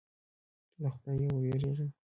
له 0.81 0.89
خدایه 0.95 1.29
وېرېږه. 1.41 1.85